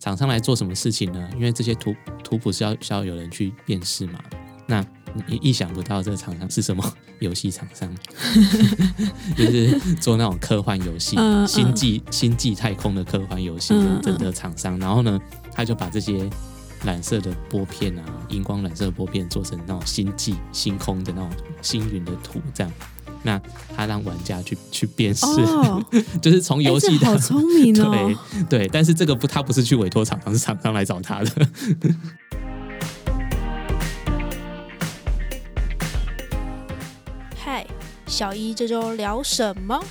[0.00, 1.28] 厂商来做什么事情呢？
[1.34, 1.94] 因为这些图
[2.24, 4.18] 图谱是要需要有人去辨识嘛。
[4.66, 4.84] 那
[5.26, 6.82] 你意想不到这个厂商是什么
[7.20, 7.94] 游戏厂商，
[9.36, 11.16] 就是做那种科幻游戏，
[11.46, 14.78] 星际星际太空的科幻游戏嗯的的厂商。
[14.78, 15.20] 然后呢，
[15.52, 16.30] 他就把这些
[16.84, 21.30] 染色的波片啊，荧光染色的波片做成那种星际、星空的那种
[21.60, 22.72] 星云的图，这样。
[23.22, 23.40] 那
[23.76, 25.84] 他让玩家去去辨识，哦，
[26.22, 27.90] 就是从游戏哎这好聪明哦
[28.48, 28.60] 对。
[28.60, 31.48] 对，但是这个不，他不是去委托厂商，是厂商来找他的。
[37.36, 37.66] 嗨，
[38.06, 39.82] 小一这周聊什么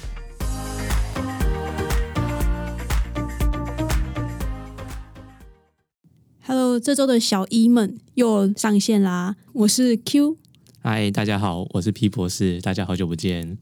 [6.45, 9.35] ？Hello，这周的小一们又上线啦！
[9.53, 10.37] 我是 Q。
[10.81, 13.57] 嗨，大家好，我是 P 博士，大家好久不见。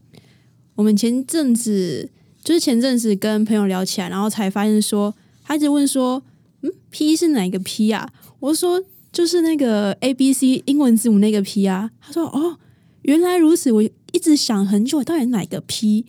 [0.76, 2.12] 我们前阵子
[2.44, 6.22] 就是前阵子跟朋友聊起来，然后才发现说，他一直问说，
[6.62, 8.08] 嗯，P 是哪个 P 啊？
[8.40, 11.90] 我说就是那个 A B C 英文字母那个 P 啊。
[12.00, 12.60] 他说哦，
[13.02, 16.06] 原来如此，我一直想很久，到底哪个 P？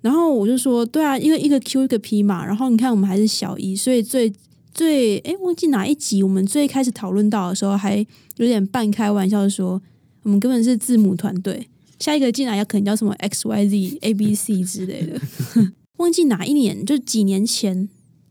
[0.00, 2.44] 然后我就说，对啊，因为一个 Q 一个 P 嘛。
[2.44, 4.32] 然后你看，我们还是小一，所以最
[4.74, 8.04] 最哎，忘记哪一集我们最开始讨论到的时候，还
[8.38, 9.80] 有点半开玩笑说，
[10.22, 11.68] 我们根本是字母团队。
[11.98, 15.20] 下一个进来要可能叫什么 X Y Z A B C 之类的，
[15.98, 17.88] 忘记哪一年，就几年前，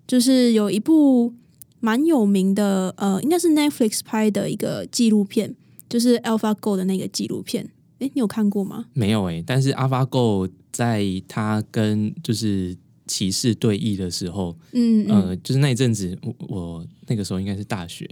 [0.08, 1.34] 就是有一部
[1.80, 5.56] 蛮有名的，呃，应该是 Netflix 拍的一个纪录片，
[5.88, 7.70] 就是 AlphaGo 的那个纪录片。
[8.00, 8.88] 诶，你有看过吗？
[8.94, 18.10] 没有诶、但是 AlphaGo 在他跟就是骑士对弈的时候，嗯嗯，呃，就是那一阵子，我我那个时候应该是大学，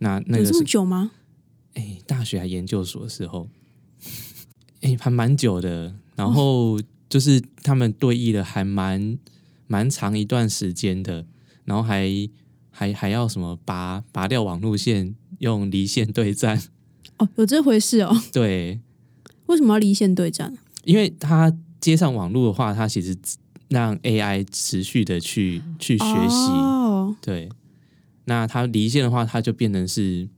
[0.00, 1.12] 那那有这么久吗？
[1.78, 3.48] 哎、大学还研究所的时候，
[4.80, 5.94] 哎、还蛮久的。
[6.16, 9.16] 然后就是他们对弈了还蛮
[9.68, 11.24] 蛮长一段时间的，
[11.64, 12.10] 然后还
[12.70, 16.60] 还还要什么拔拔掉网路线，用离线对战，
[17.18, 18.20] 哦，有这回事哦。
[18.32, 18.80] 对，
[19.46, 20.58] 为什么要离线对战？
[20.82, 23.16] 因为它接上网络的话，它其实
[23.68, 27.48] 让 AI 持续的去去学习，哦，对。
[28.24, 30.28] 那它离线的话，它就变成是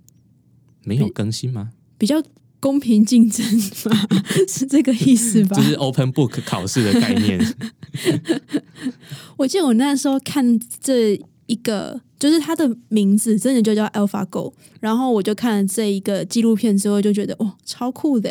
[0.85, 1.71] 没有更新吗？
[1.99, 2.23] 比较
[2.59, 3.45] 公平竞争
[3.85, 4.09] 吧，
[4.49, 5.57] 是这个意思吧？
[5.57, 7.39] 就是 Open Book 考试的概念。
[9.37, 18.31] 我记得我那时候看这一个，就是它的名字真的就叫 AlphaGo，然后我就看了这一个纪录片之后，就觉得哦，超酷的！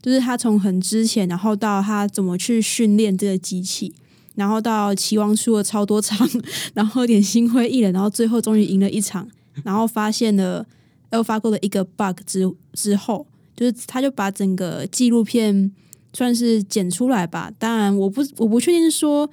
[0.00, 3.92] 就是他从很之前，然后到他怎么去训练这个机器，
[4.36, 6.28] 然后到棋王输了超多场，
[6.72, 9.28] 然后有点心灰意冷，然后最后终于赢了一场，
[9.64, 10.64] 然后发现了
[11.10, 13.26] AlphaGo 的一个 bug 之之后，
[13.56, 15.70] 就是他就把整个纪录片
[16.12, 17.52] 算是剪出来吧。
[17.58, 19.30] 当然，我不我不确定说。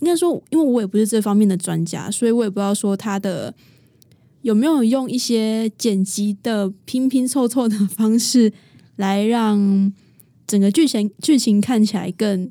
[0.00, 3.54] 应该说，因为我也不是这方面的专家，所以我也不知道说他的
[4.42, 8.52] 有没有用一些剪辑的拼拼凑凑的方式
[8.96, 9.90] 来让
[10.46, 12.50] 整个剧情剧情看起来更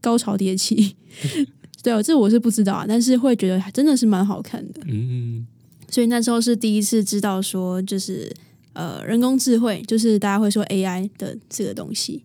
[0.00, 0.96] 高潮迭起。
[1.82, 4.82] 对哦，这我是不知道啊，但是会觉得真的是蛮好看的。
[4.86, 5.46] 嗯，
[5.90, 8.32] 所以那时候是第一次知道说，就是
[8.74, 12.24] 呃，人工智慧，就是大家会说 AI 的这个东西。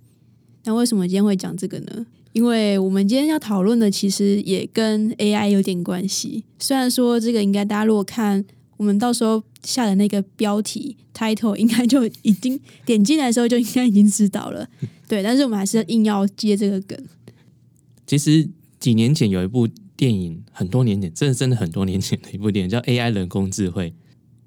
[0.66, 2.06] 那为什么今天会讲这个呢？
[2.34, 6.44] 因为我们今天要讨论的其实也跟 AI 有点关系。
[6.57, 8.44] 虽然说这个应该大家如果看
[8.78, 14.68] 我们到时候下的那个标题 title，应该就已经点进来的时候就应该已经知道了。
[15.07, 16.97] 对，但是我们还是硬要接这个梗。
[18.07, 19.68] 其实几年前有一部
[20.03, 23.94] 电影，很多年前，真的真的很多年前的一部电影，叫《AI 人工智慧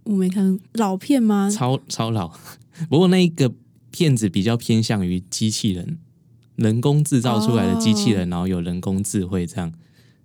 [0.04, 1.48] 我没看老片吗》，？
[1.50, 2.30] 超超老。
[2.90, 3.50] 不过那一个
[3.90, 5.96] 片子比较偏向于机器人，
[6.56, 9.72] 人工制造出来的机器人，然后有人工智慧这样，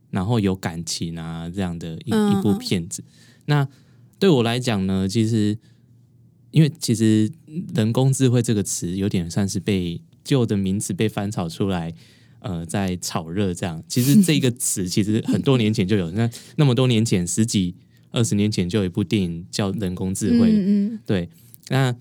[0.10, 3.02] 然后有感情啊这样的一嗯一部片子。
[3.46, 3.66] 那
[4.20, 5.58] 对我来讲呢，其实
[6.52, 7.32] 因为其实
[7.74, 11.94] 人工智慧这个词有点算是被旧的名词被翻炒出来。
[12.42, 17.76] 呃，在炒热这样，其实这个词其实很多年前就有，那那么多年前，十几
[18.10, 21.30] 二十年前就有一部电影叫《人工智慧》，嗯嗯对，
[21.70, 21.96] 那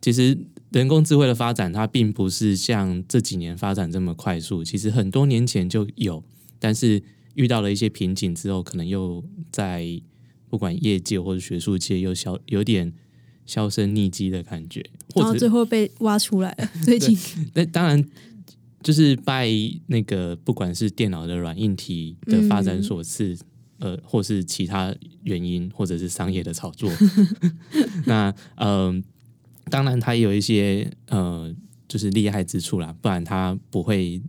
[0.00, 0.38] 其实
[0.70, 4.64] 人工智慧的发展，它并不是像这几年发展这么快速。
[4.64, 6.24] 其实很多年前就有，
[6.58, 7.02] 但是
[7.34, 10.00] 遇到了一些瓶颈之后，可能又在
[10.48, 12.92] 不管业界或者学术界又消有点
[13.44, 14.80] 销声匿迹的感觉，
[15.14, 16.70] 然后或者最后被挖出来了。
[16.84, 17.18] 最近
[17.54, 18.02] 那当然
[18.82, 19.48] 就是拜
[19.86, 23.36] 那个不管是电脑的软硬体的发展所赐，
[23.78, 24.94] 呃，或是其他
[25.24, 26.90] 原因，或者是商业的炒作。
[28.06, 29.02] 那嗯、呃，
[29.70, 31.54] 当然它也有一些呃，
[31.88, 34.20] 就是厉害之处啦，不然它不会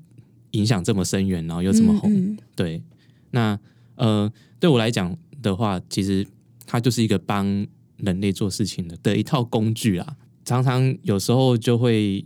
[0.52, 2.12] 影响这么深远，然后又这么红。
[2.14, 2.82] 嗯嗯对，
[3.32, 3.60] 那
[3.96, 6.26] 呃，对我来讲的话，其实
[6.66, 7.46] 它就是一个帮
[7.98, 10.16] 人类做事情的的一套工具啊。
[10.46, 12.24] 常常有时候就会，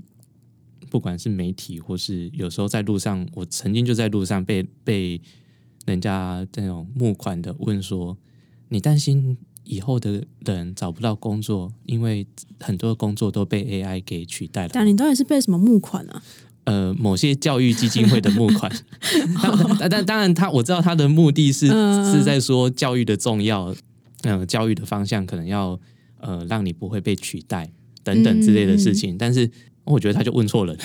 [0.89, 5.21] 不管是媒体或是有时候在路上，我曾经就在路上被被
[5.85, 8.17] 人家这种募款的问说
[8.69, 12.25] ：“你担心以后的人找不到工作，因为
[12.59, 16.21] 很多工作都被 AI 给取代了吗。”但你到底是被什么募款啊？
[16.65, 18.69] 呃某些教育基金会的募款，
[19.79, 23.73] 但但当然他我知道他的目的是嗯是在说教育的重要，
[24.23, 25.79] 嗯、教育的方向可能要
[26.19, 27.71] 呃让你不会被取代
[28.03, 29.49] 等等之类的事情，但是
[29.87, 30.77] 我觉得他就问错人，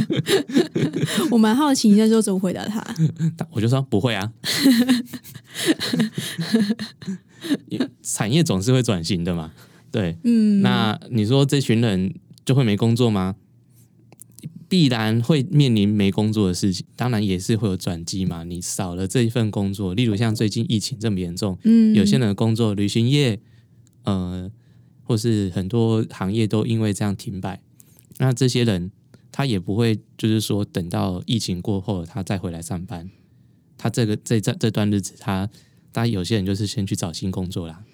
[1.30, 2.82] 我蛮好奇你那时候怎么回答他。
[3.52, 4.32] 我就说不会啊，
[8.02, 9.52] 产业总是会转型的嘛，
[9.90, 13.36] 对，嗯，那你说这群人就会没工作吗？
[14.68, 18.42] 必然会面临没工作的事情，当然也是会有转机嘛。
[18.42, 23.38] 你少了这一份工作，例如像最近疫情这么严重，嗯，有些人的工作，旅行业，
[24.04, 24.50] 呃，
[25.02, 27.60] 或是很多行业都因为这样停摆。
[28.22, 28.90] 那这些人
[29.30, 33.10] 他也不会就是说等到疫情过后他再回来上班，
[33.76, 35.48] 他这个这这这段日子他。
[35.94, 37.84] 他有些人就是先去找新工作啦，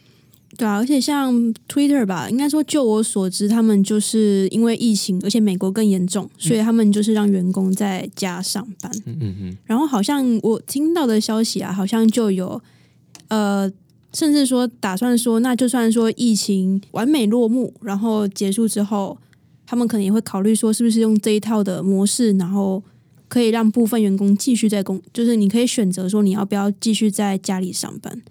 [0.56, 1.34] 对啊，而且像
[1.68, 8.92] Twitter 吧，应该说就我所知，他们就是因为疫情，而且美国更严重，所以他们就是让员工在家上班。
[9.04, 12.62] 嗯嗯嗯，然后好像我听到的消息啊，好像就有
[13.26, 13.68] 呃，
[14.12, 19.18] 甚至说打算说，那就算说疫情完美落幕，然后结束之后，
[19.70, 22.82] 他们可能也会考虑说，是不是用这一套的模式，然后
[23.28, 28.22] 可以让部分员工继续在工，就是你可以选择说你要不要继续在家里上班，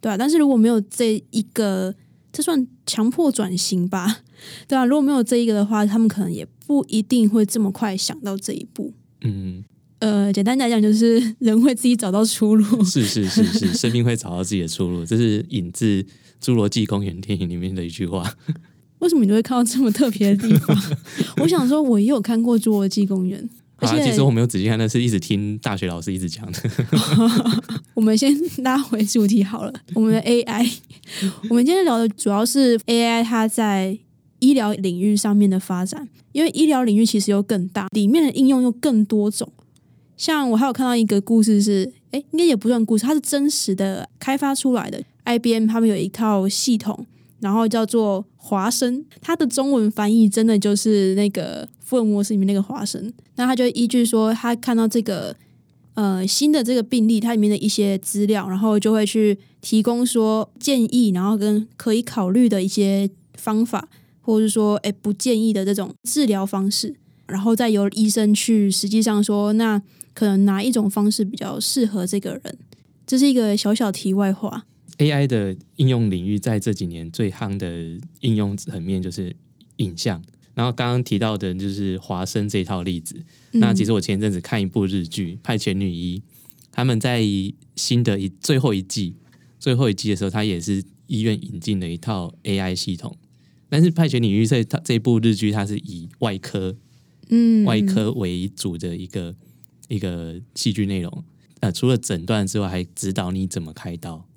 [0.00, 1.92] 对啊，但是如果没有这一个，
[2.32, 4.20] 这算强迫转型吧，
[4.68, 8.92] 对啊，如果没有这一个的话，他们可能也不一定会这么快想到这一步。
[9.22, 9.64] 嗯，
[9.98, 12.84] 呃，简单来讲，就是人会自己找到出路。
[12.84, 16.00] 是是是是，生命会找到自己的出路，这是引自
[16.40, 18.32] 《侏罗纪公园》电影里面的一句话。
[19.00, 20.76] 为什么你会看到这么特别的地方？
[21.42, 23.40] 我想说，我也有看过《侏罗纪公园》，
[23.76, 26.58] 而啊，且其实我没有仔细看，那是一直听大学老师一直讲的。
[27.94, 29.72] 我们先拉回主题好了。
[29.94, 30.72] 我们的 AI，
[31.48, 33.98] 我们今天聊的主要是 AI 它在
[34.38, 39.52] 医疗领域上面的发展，因为医疗领域其实又更大，里面的应用又更多种。
[40.16, 45.00] 像我还有看到一个故事是，哎，应该也不算故事，它是真实的开发出来的。
[45.24, 47.06] IBM 他们有一套系统，
[47.40, 53.12] 然后叫做华生，它的中文翻译真的就是那个福尔摩斯里面那个华生。
[53.36, 55.36] 那他就依据说，他看到这个
[55.94, 63.88] 呃新的这个病例，它里面的一些资料，然后就会去提供说建议，然后跟可以考虑的一些方法，
[64.20, 66.96] 或者是说哎不建议的这种治疗方式，
[67.26, 69.80] 然后再由医生去实际上说，那
[70.12, 72.58] 可能哪一种方式比较适合这个人。
[73.06, 74.64] 这是一个小小题外话。
[74.98, 79.34] AI 的应用领域在这几年最夯的应用层面就是
[79.76, 80.22] 影像。
[80.54, 83.14] 然后刚刚提到的就是华生这套例子。
[83.52, 86.18] 那其实我前一阵子看一部日剧《派遣女医》，
[86.72, 87.22] 他们在
[87.76, 89.14] 新的一最后一季
[89.60, 93.16] 最后一季的时候，他也是医院引进了一套 AI 系统。
[93.68, 96.76] 但是《派遣女医》这它这部日剧，它是以外科
[97.28, 99.36] 嗯外科为主的一个
[99.86, 101.24] 一个戏剧内容。
[101.60, 104.27] 呃，除了诊断之外，还指导你怎么开刀。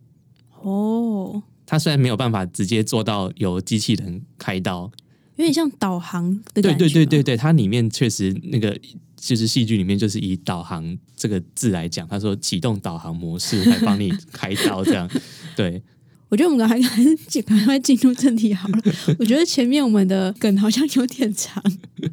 [0.64, 4.92] 哦，它虽然没有办法直接做到由机器人开刀，
[5.36, 6.74] 有点像导航的对。
[6.76, 8.78] 对对对，对，它里面确实那个
[9.16, 15.10] 就是戏剧里面就是以导航这个字来讲，他说启动导航模式来帮你开刀，这样
[15.56, 15.82] 对。
[16.30, 18.80] 我觉得我们还还是尽赶快进入正题好了。
[19.20, 21.62] 我觉得前面我们的梗好像有点长。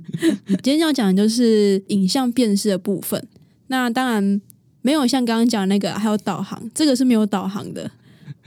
[0.60, 3.24] 今天要讲的就是影像辨识的部分。
[3.68, 4.40] 那当然
[4.82, 7.88] 没有像刚刚讲那个还有导航，这个是没有导航的。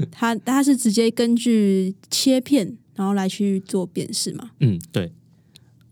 [0.12, 4.52] 它它是直接根据切片然后来去做辨识嘛。
[4.60, 5.12] 嗯，对，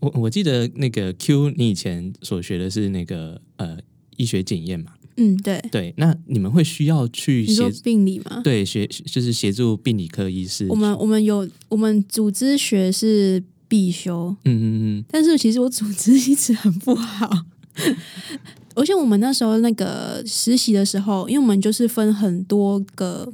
[0.00, 3.78] 我我记得那个 Q，你以前所学的是那个呃
[4.16, 4.92] 医学检验嘛？
[5.16, 5.60] 嗯，对。
[5.70, 8.40] 对，那你们会需要去协你说病理吗？
[8.42, 10.66] 对协就是协助病理科医师？
[10.68, 14.64] 我们我们有我们组织学是必修，嗯嗯
[15.00, 17.44] 嗯但是其实我组织一直很不好，
[18.74, 23.30] 而且我们那时候那个实习的时候，因为我们就是分很多个，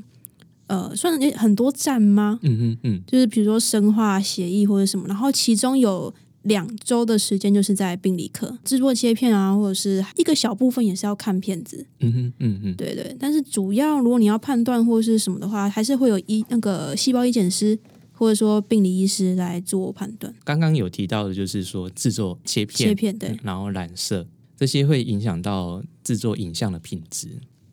[0.66, 2.38] 呃，算是很多站吗？
[2.42, 13.16] 嗯嗯嗯就是比如说生化协议或者什么，然后其中有两周的时间就是在病理科制作切片啊，或者是一个小部分也是要看片子，嗯嗯嗯嗯，对对。
[13.18, 17.78] 但是主要如果你要判断或是什么的话，还是会有医那个细胞医检师
[18.12, 20.32] 或者说病理医师来做判断。
[20.44, 27.28] 刚刚有提到的就是说制作切片，切片对，然后染色，这些会影响到制作影像的品质。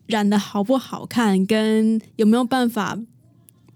[0.06, 2.98] 染的好不好看，跟有没有办法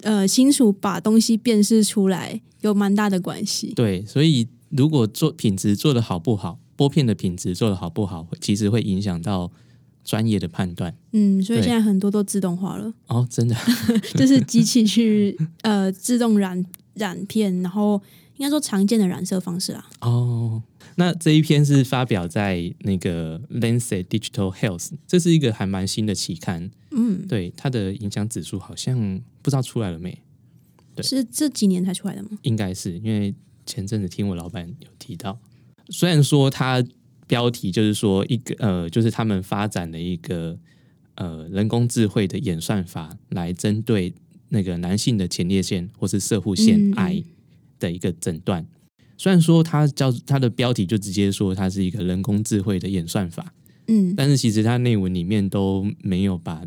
[0.02, 3.73] 呃清楚把东西辨识出来有蛮大的关系。
[3.75, 9.50] 对，所以如果做品质做的好不好，拨片的品质做的好不好，其实会影响到
[10.04, 10.94] 专业的判断。
[11.12, 13.56] 嗯，所以现在很多都自动化了，哦，真的，
[14.14, 18.00] 就是机器去呃自动染染片，然后
[18.37, 19.88] 应该说常见的染色方式啊。
[20.00, 20.62] 哦，
[20.98, 26.68] 那这一篇是发表在那个 Lancet Digital Health，这是一个还蛮新的期刊。
[26.90, 30.18] 嗯，对它的影响指数好像不知道出来了没？
[30.96, 32.30] 对是这几年才出来的吗？
[32.42, 33.32] 应该是因为
[33.64, 35.38] 前阵子听我老板有提到，
[35.88, 36.84] 虽然说它
[37.28, 40.58] 标题就是说一个呃，就是他们发展的一个
[41.14, 44.12] 呃人工智慧的演算法来针对
[44.48, 47.22] 那个男性的前列腺或是射护腺癌
[47.78, 48.66] 的一个诊断。
[49.18, 53.52] 虽然说它叫它的标题就直接说它是一个人工智慧的演算法，
[53.88, 56.64] 嗯但是其实它内文里面都没有把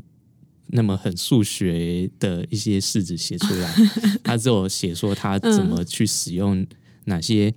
[0.68, 3.74] 那么很数学的一些式子写出来，
[4.24, 6.68] 它只有写说它怎么去使用
[7.06, 7.54] 哪些、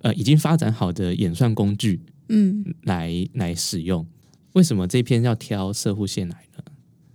[0.00, 4.06] 呃已经发展好的演算工具嗯来来使用。
[4.54, 6.64] 为什么这篇要挑射护腺癌呢？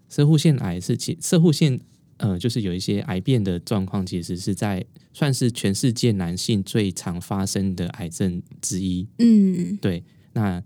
[0.09, 1.79] 射护腺癌是其射护腺
[2.17, 9.07] 呃，就是有一些癌变的状况，其实是在算是全世界男性最常发生的癌症之一。
[9.19, 10.63] 嗯对，那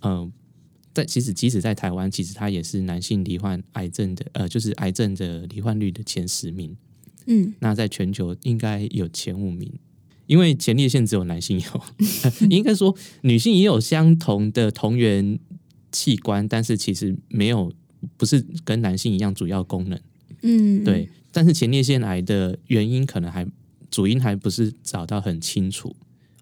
[0.00, 0.30] 呃，
[0.94, 6.76] 在其实即使在台湾，其实它也是男性罹患癌症的，呃，就是癌症的罹患率的前十名。
[7.26, 9.72] 嗯那在全球应该有前五名，
[10.26, 11.82] 因为前列腺只有男性有，
[12.50, 15.38] 应该说女性也有相同的同源
[15.92, 17.72] 器官，但是其实没有
[18.16, 20.00] 不是跟男性一样主要功能。
[20.42, 23.46] 嗯，对，但是前列腺癌的原因可能还
[23.90, 25.94] 主因还不是找到很清楚。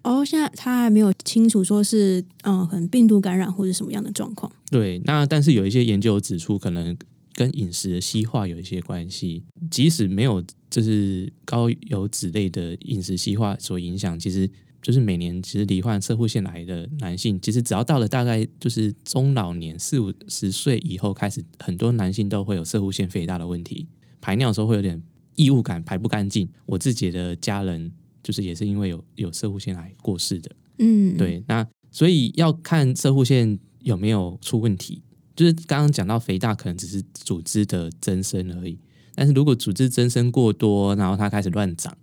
[0.03, 4.51] 哦，现在他还没有清楚说是嗯，可能病毒感染或者什么样的状况。
[4.71, 6.97] 对，那但是有一些研究指出，可能
[7.33, 9.43] 跟饮食的西化有一些关系。
[9.69, 14.49] 即使没有就是高油脂类的饮食西化所影响，其实
[14.81, 23.87] 就是每年其实罹患射护腺癌的男性，其实只要到了大概就是中老年四五十岁以后开始，很多男性都会有射护腺肥大的问题，
[24.19, 25.01] 排尿的时候会有点
[25.35, 26.49] 异物感，排不干净。
[26.65, 27.91] 我自己的家人
[28.23, 30.51] 就是也是因为有有射护腺癌过世的。
[30.79, 35.03] 嗯，对，那所以要看射护腺有没有出问题。
[35.35, 38.77] 就是刚刚讲到肥大可能只是组织的增生而已，
[39.15, 41.95] 但是如果组织增生过多，然后它开始乱长，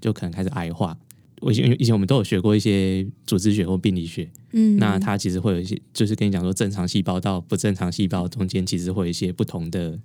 [0.00, 0.96] 就可能开始癌化。
[1.40, 9.98] 我以前以前我们都有学过一些组织学或病理学，嗯，那它其实会有一些，就是跟你讲说正常细胞到不正常细胞中间，其实会有一些不同的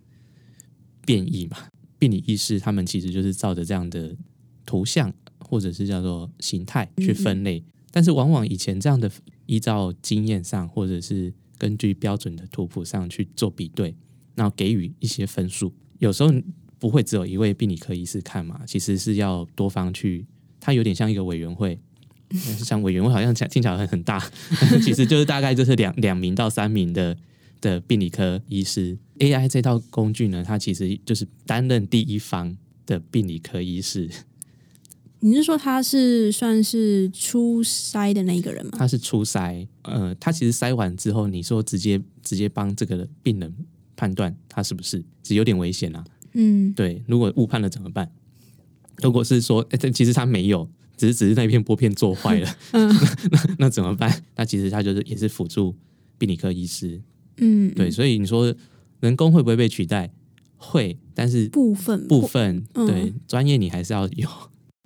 [1.05, 1.57] 变异嘛。
[1.97, 4.13] 病理意识他们其实就是照着这样的
[4.65, 9.09] 图像或者是叫做形态去分类，但是往往以前这样的
[9.45, 13.95] 依照经验上或者是根据标准的图谱上去做比对，
[14.35, 16.29] 然后给予一些分数，有时候
[16.77, 20.25] 不会只有一位病理科医师看嘛，其实是要多方去，
[20.63, 21.77] 它有点像一个委员会。
[22.57, 24.17] 像委员会好像听起来很很大，
[24.81, 27.15] 其实就是大概就是两两名到三名的
[27.61, 28.97] 的病理科医师。
[29.19, 34.09] AI 这套工具呢，它其实就是担任第一方的病理科医师，
[35.19, 38.71] 你是说他是算是初筛的那一个人吗？
[38.79, 43.53] 他是初筛，呃，他其实筛完之后，你说直接直接帮这个病人
[43.95, 46.03] 判断他是不是，只有点危险啊。
[46.33, 48.09] 嗯对，如果误判了怎么办？
[49.01, 52.87] 如果是说，哎、这其实他没有，只是只是那片玻片做坏了，嗯
[53.31, 54.23] 那那怎么办？
[54.35, 55.75] 那其实他就是也是辅助
[56.17, 57.01] 病理科医师，
[57.37, 58.53] 嗯，对，所以你说
[58.99, 60.11] 人工会不会被取代？
[60.57, 64.29] 会，但是部分部分嗯对专业你还是要有。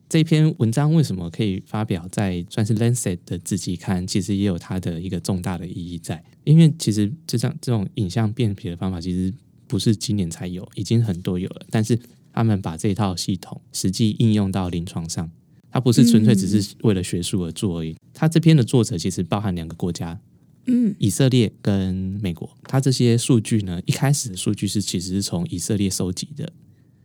[0.10, 6.24] 这篇文章为什么可以发表在算是 Lancet 的自己看，其实也有它的一个重大的意义在。
[6.46, 9.34] 因为其实这张这种影像辨别的方法，其实
[9.68, 11.66] 不是今年才有，已经很多有了。
[11.70, 12.00] 但是
[12.38, 15.28] 他们把这套系统实际应用到临床上，
[15.72, 17.96] 它不是纯粹只是为了学术而做而已。
[18.14, 20.20] 它这篇的作者其实包含两个国家，
[20.68, 22.48] 嗯以色列跟美国。
[22.66, 26.54] 它这些数据呢，一开始的数据是其实是从以色列收集的。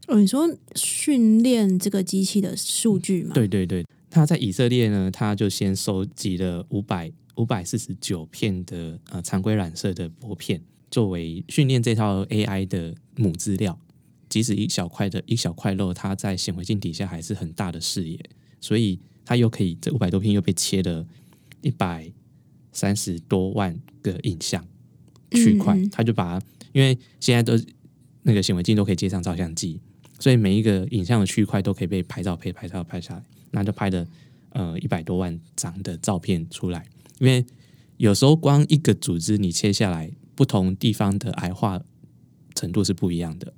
[0.08, 13.78] 哦，你说训练这个机器的数据吗？，对对对，他在以色列呢，他就先收集了五百五百四十九片的呃常规染色的薄片，作为训练这套 AI 的母资料。
[14.32, 18.18] 即使一小块的一小块肉，它在显微镜底下还是很大的视野，
[18.62, 21.06] 所以它又可以这五百多片又被切了
[21.60, 22.10] 一百
[22.72, 24.66] 三十多万个影像
[25.32, 27.62] 区块，嗯嗯它就把它，因为现在都
[28.22, 29.78] 那个显微镜都可以接上照相机，
[30.18, 34.08] 所以每一个影像的区块都可以被拍照、配拍照、拍下来，那就拍了
[34.52, 36.86] 呃一百多万张的照片出来。
[37.18, 37.44] 因为
[37.98, 41.82] 有时候光一个组织你切下来，不同地方的癌化
[42.54, 43.52] 程度是不一样的，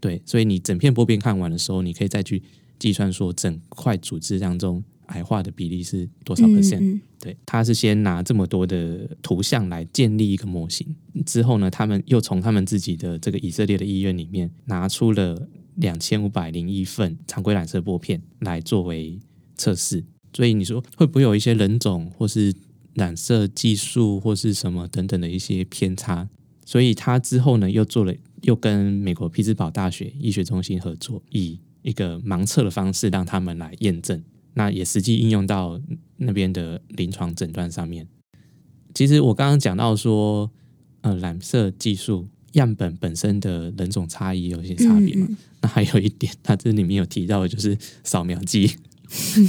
[0.00, 2.42] 对，所以你整片玻片看完的时候，你可以再去
[2.78, 6.80] 计算说整块组织当中癌化的比例是多少 percent。
[6.80, 19.18] 嗯对，他是先拿这么多的图像来建立一个模型，之后呢，他们又从他们自己的这个以色列的医院里面拿出了两千五百零一份常规染色玻片来作为
[19.54, 20.02] 测试。
[20.32, 22.54] 所以你说会不会有一些人种或是
[22.94, 26.26] 染色技术或是什么等等的一些偏差？
[26.70, 34.22] 所以他之后呢，又做了，又跟美国匹兹堡大学医学中心合作，以一个盲测的方式让他们来验证。
[34.54, 35.80] 那也实际应用到
[36.18, 38.06] 那边的临床诊断上面。
[38.94, 40.48] 其实我刚刚讲到说，
[41.00, 45.26] 呃，染色技术样本本身的人种差异有些差别嘛。
[45.28, 48.70] 嗯那还有一点，它这里面有提到的就是扫描机。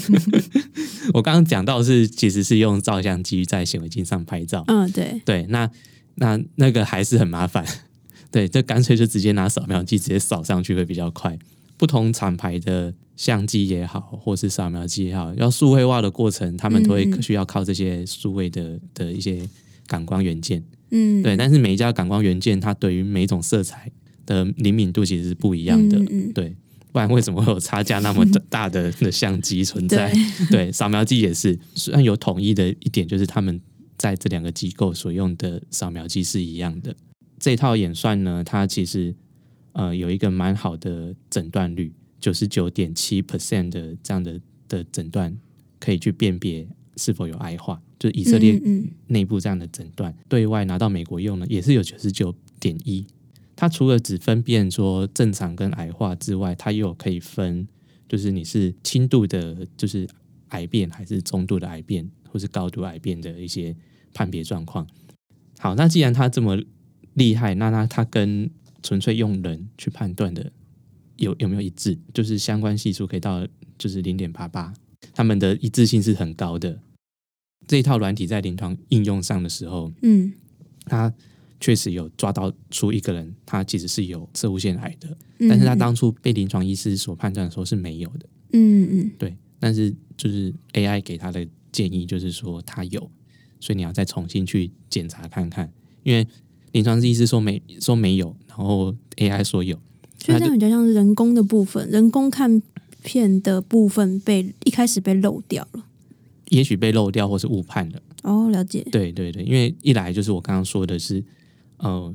[1.13, 5.70] 我刚刚讲到是其实是用照相机在显微镜上拍照，嗯，对，对，那
[6.22, 7.66] 那那个还是很麻烦，
[8.32, 11.38] 对，这干脆就直接拿扫描机直接扫上去会比较快。
[11.78, 19.42] 不同厂牌的相机也好，或是扫描机也好，要数位化的过程，他们都会需要靠这些数位的的一些
[19.88, 20.63] 感光元件。
[20.92, 23.92] 嗯，对，但是每一家感光元件，它对于每一种色彩
[24.28, 25.98] 的灵敏度其实是不一样的。
[25.98, 26.56] 嗯嗯对，
[26.92, 30.13] 不然为什么会有差价那么大 的的相机存在？
[30.51, 33.60] 对，扫描机也是，虽然有统一的一点，就是他们
[34.01, 36.96] 在这两个机构所用的扫描机是一样的。
[37.38, 39.13] 这套演算呢，它其实
[39.74, 45.38] 呃有一个蛮好的诊断率，九十九点七 percent 的这样的的诊断
[45.79, 46.67] 可以去辨别
[46.98, 48.60] 是否有癌化，就是以色列
[49.05, 53.05] 内部这样的诊断，对外拿到美国用呢，也是有九十九点一。
[53.55, 57.67] 它除了只分辨说正常跟癌化之外，它又有可以分，
[58.10, 60.10] 就是你是轻度的，就是
[60.48, 63.75] 癌变，还是中度的癌变，或是高度癌变的一些
[64.13, 64.88] 判别状况。
[65.60, 66.58] 好，那既然他这么
[67.13, 68.50] 厉害，那他他跟
[68.82, 70.51] 纯粹用人去判断的
[71.18, 71.98] 有有没有一致？
[72.13, 74.74] 就是相关系数可以到就是零点八八，
[75.13, 76.79] 他们的一致性是很高的。
[77.68, 80.33] 这一套软体在临床应用上的时候，嗯
[80.85, 81.14] 它
[81.59, 88.27] 确实有抓到出一个人，他其实是有侧物腺癌的，嗯，但是他当初被临床医师所判断的时候是没有的。
[88.53, 93.12] 嗯嗯对，但是就是 AI 给他的建议就是说他有，
[93.61, 95.71] 所以你要再重新去检查看看，
[96.03, 96.27] 因为
[96.74, 99.79] 临床医师说没说没有，然后 AI 说有，
[100.17, 102.61] 所以这样比较像是人工的部分，人工看
[103.03, 105.85] 片的部分被一开始被漏掉了。
[106.50, 108.01] 也许被漏掉或是误判了。
[108.24, 108.85] 哦，了解。
[108.91, 111.24] 对对对，因为一来就是我刚刚说的是，
[111.77, 112.13] 呃，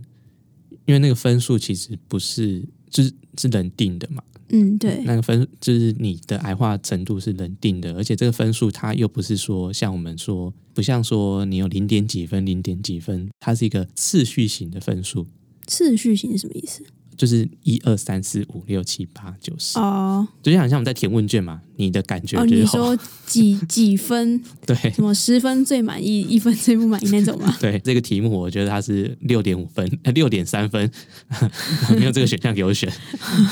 [0.84, 15.26] 因为那个分数其实不是就是是人定的嘛，嗯，对，那个分就是你的癌化程度是人定的，而且这个分数它又不是说像我们说，不像说你有零点几分、零点几分，它是一个次序型的分数，
[15.66, 16.84] 次序型是什么意思？
[17.16, 24.42] 就是一二三四五六七八九十，哦就像像我们在填问卷嘛，你的感觉你说几几分？
[24.66, 27.56] 对什么十分最满意，一分最不满意那种吗？
[27.60, 30.90] 对这个题目，我觉得它是六点五分，呃六点三分，
[31.98, 32.92] 没有这个选项给我选。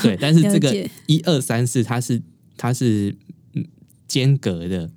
[0.03, 2.21] 对，但是 这个一二三四，它是
[2.57, 3.15] 它是
[3.53, 3.65] 嗯
[4.07, 4.91] 间隔的，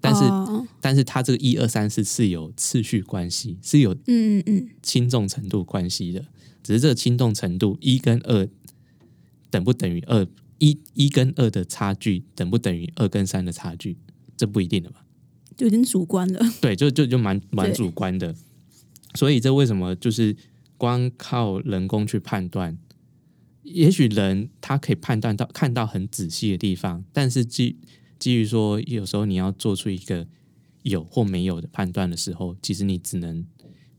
[0.00, 6.22] 但是、哦但是它这个一二三四是有次序关系，是有嗯嗯嗯，轻重程度关系的。
[6.64, 8.48] 只是这个轻重程度一跟二
[9.50, 10.26] 等不等于二，
[10.58, 13.98] 一一跟二的差距等不等于二跟三的差距，
[14.36, 15.04] 这不一定的吧。
[15.56, 16.40] 就有点主观了。
[16.60, 18.34] 对，就就就蛮蛮主观的。
[19.14, 20.36] 所以这为什么就是
[20.76, 22.76] 光靠人工去判断？
[23.62, 27.78] 也许人他可以判断到看到很仔细的地方，但是基
[28.18, 30.26] 基于说有时候你要做出一个
[30.82, 33.46] 有或没有的判断的时候，其实你只能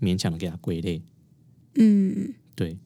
[0.01, 1.01] 勉强的给它归类。
[1.75, 2.77] 嗯，对，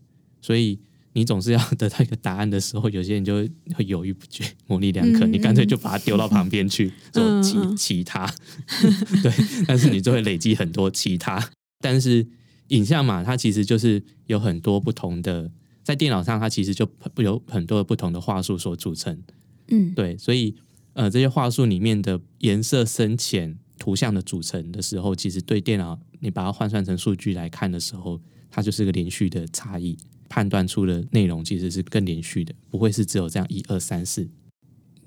[0.42, 0.80] 所以
[1.14, 8.26] 你总是要得到一个答案的时候，有些人就会会犹豫不决、模棱两可，嗯你干脆就把它丢到旁边去做其其他，
[9.24, 9.32] 对，
[9.68, 11.50] 但是你就会累积很多其他。
[11.82, 12.28] 但是
[12.70, 15.52] 影像嘛，它其实就是有很多不同的，
[15.84, 19.22] 在电脑上它其实就有很多不同的话术所组成，
[19.70, 20.56] 嗯，对，所以
[20.94, 28.20] 呃，这些话术里面的颜色深浅、图像的组成的时候，其实对电脑你把它换算成数据来看的时候，
[28.50, 34.28] 它就是个连续的差异，判断出的内容其实是更连续的，不会是只有这样一二三四。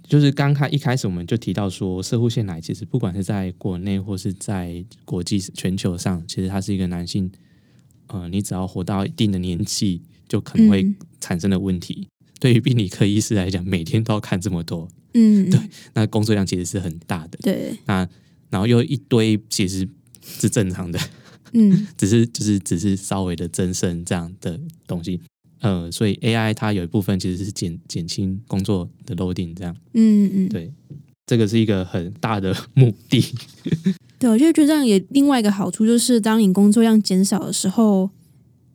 [0.05, 7.31] 就是刚开一开始我们就提到说，射护腺癌其实不管是在国内或是在国际全球上，其实它是一个男性，
[8.09, 12.09] 呃，你只要活到一定的年纪，就可能会嗯产生的问题。
[12.41, 15.61] 对于病理科医师来讲，每天都要看这么多，嗯，对
[15.95, 17.39] 那工作量其实是很大的。
[17.41, 18.07] 对，那
[18.51, 19.89] 然后又一堆其实
[20.21, 20.99] 是正常的，
[21.53, 25.21] 嗯 只是就是只是稍微的增生这样的东西。
[25.61, 30.73] 呃，所以 AI 它有一部分其实是减减轻工作的 loading，这样嗯嗯，对，
[31.25, 33.25] 这个是一个很大的目的。
[34.19, 38.11] 对，我就觉得这样也另外一个好处就是，当你工作量减少的时候，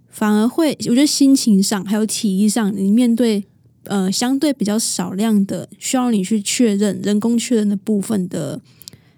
[0.10, 3.44] 反而会，我觉得心情上还有体力上，你面对
[3.84, 8.62] 呃相对比较少量的需要你去确认人工确认的部分的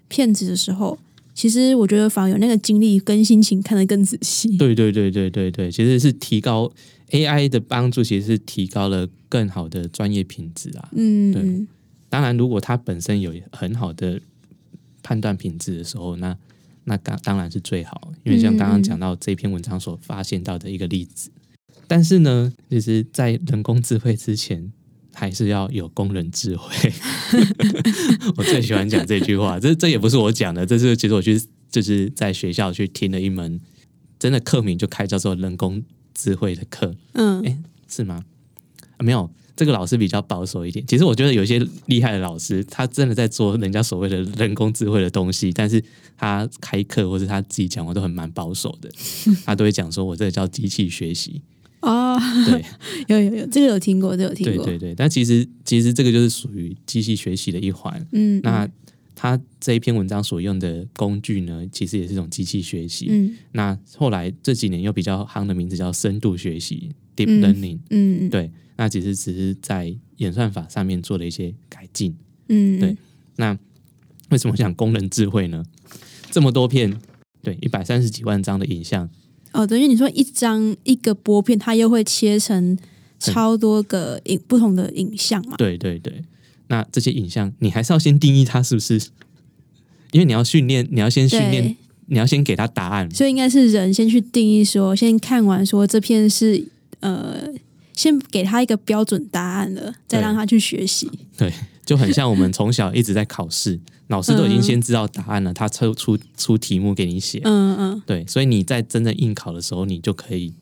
[0.08, 0.98] 骗子的时候，
[1.40, 4.54] 其实我觉得反而有那个精力跟心情看得更仔细。
[4.60, 6.70] 对对对对对对，其实是提高
[7.12, 10.90] AI 的帮助，其实是提高了更好的专业品质啊。
[10.92, 11.66] 嗯对
[12.10, 14.20] 当然，如果它本身有很好的
[15.02, 16.36] 判断品质的时候，那
[16.84, 21.30] 那当当然是最好，因为像刚刚讲到这篇文章所发现到的一个例子。
[21.86, 24.70] 但是呢，其实，在人工智慧之前，
[25.12, 26.74] 还是要有工人智慧。
[28.36, 33.60] 我最喜欢讲这句话，这这也不是我讲的，这是其实我去就是在学校去听了一门
[34.18, 35.82] 真的课名，就开叫做人工
[36.14, 36.94] 智慧的课。
[37.12, 38.24] 嗯诶是吗？
[38.96, 40.86] 啊、没有，这个老师比较保守一点。
[40.86, 45.82] 其实我觉得有些厉害的老师，他真的在做人家所谓的人工智慧的东西，但是
[46.16, 48.90] 他开课或者他自己讲话都很蛮保守的，
[49.44, 51.42] 他都会讲说我这个叫机器学习。
[51.80, 52.64] 哦，对
[53.08, 54.64] 有有有，这个有听过，这个有听过。
[54.64, 58.06] 对对对，但其实其实这个就是属于机器学习的一环。
[58.12, 58.68] 嗯，那
[59.14, 63.06] 他这一篇文章所用的工具呢，其实也是一种机器学习。
[63.10, 67.78] 嗯那后来这几年又比较夯的名字叫深度学习 （deep 嗯 learning）。
[67.90, 72.16] 嗯嗯对，那其实只是在演算法上面做了一些改进。
[72.48, 72.96] 嗯，对
[73.36, 73.58] 那
[74.30, 75.64] 为什么讲工人智慧呢？
[76.30, 76.94] 这么多片，
[77.42, 79.08] 对，一百三十几万张的影像，
[79.52, 82.78] 哦，等于你说一张一个拨片，它又会切成
[83.18, 85.56] 超多个影不同的影像嘛？
[85.56, 86.22] 对对对。
[86.68, 88.94] 那这些影像，你还是要先定义它是不是？
[90.12, 93.10] 因为你要训练，你要先训练，，你要先给他答案。
[93.10, 96.64] 所以应该是人先去定义说，先看完说这片是
[97.00, 97.48] 呃，
[97.94, 101.10] 先给他一个标准答案了，再让他去学习。
[101.36, 101.52] 对，
[101.84, 107.40] 就很像我们从小一直在考试， 老师都已经先知道答案了，他出出出题目给你写。
[107.44, 110.52] 嗯嗯，对，所以你在真正应考的时候，你就可以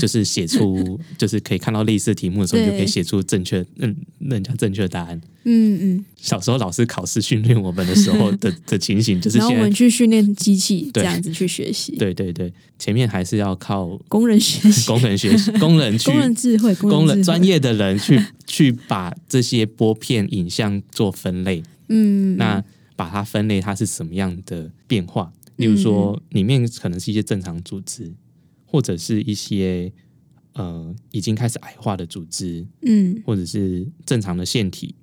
[0.00, 5.20] 就是写出，就是可以看到类似题目的时候，你就可以写出正确，嗯，人家正确答案。
[5.46, 11.94] 嗯嗯，小时候老师考试训练我们的时候的 的情形，就是然后我们，去训练机器，这样子去学习。
[11.96, 17.44] 对对对，前面还是要靠 工人学习， 工人学习，工人去工人智慧，工人专。
[17.44, 22.64] 业的人去去把这些拨片影像做分类，嗯，那
[22.96, 25.30] 把它分类，它是什么样的变化？
[25.56, 28.10] 例如说，里面可能是一些正常组织，
[28.74, 29.92] 或者是一些
[30.54, 33.22] 呃已经开始矮化的组织，嗯。
[33.24, 34.96] 或者是正常的腺体、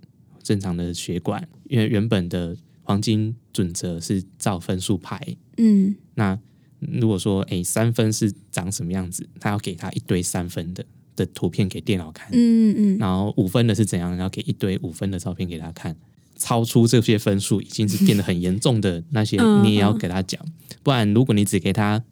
[0.44, 1.48] 正常的血管。
[1.70, 2.54] 因为原本的
[2.84, 5.96] 黄金准则是照分数排，嗯。
[6.16, 6.38] 那
[6.80, 10.84] 如果说诶三分是长什么样子，他要给他一堆三分的
[11.16, 15.96] 的图片给电脑看，嗯嗯，然后五分的是怎样，然后给一堆五分的照片给他看，
[16.36, 20.44] 超出这些分数已经是变得很严重的那些，嗯你也要给他讲，
[20.84, 22.04] 不然如果你只给他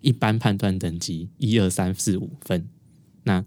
[0.00, 2.68] 一般判断等级一二三四五分，
[3.24, 3.44] 那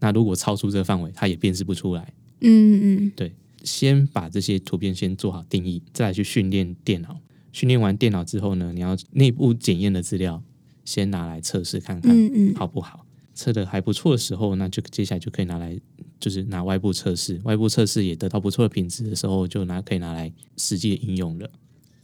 [0.00, 2.12] 那如果超出这个范围，它也辨识不出来。
[2.40, 7.20] 嗯嗯对先把这些图片先做好定义，再来去训练电脑。
[7.52, 10.42] 训练完电脑之后呢，你要内部检验的资料
[10.84, 12.14] 先拿来测试看看。
[12.14, 13.06] 嗯嗯好不好？
[13.34, 15.76] 测的还不错的时候，那就接下来就可以拿来，
[16.20, 21.50] 就是拿外部测试，外部测试也得到不错的品质的时候，就拿可以拿来实际的应用了。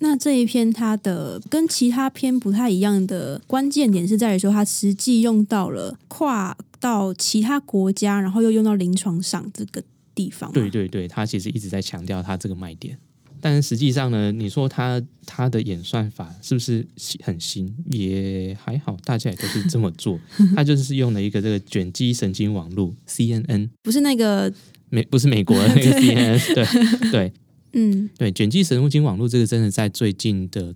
[0.00, 9.82] 那这一篇它的跟其他篇不太一样的关键点是在于说，它实际用到了跨到其他国家，然后又用到临床上这个
[10.14, 10.54] 地方嘛。
[10.54, 12.96] 对对对，他其实一直在强调它这个卖点，
[13.42, 16.86] 但是实际上呢，你说它它的演算法是不是
[17.22, 17.74] 很新？
[17.90, 20.18] 也还好，大家也都是这么做。
[20.56, 24.50] 它就是用了一个这个卷积神经网络 CNN，不是那个
[24.88, 26.64] 美不是美国的那个 CNN，对
[27.12, 27.32] 对，
[27.72, 30.74] 嗯对，卷积神经网络这个真的在最近的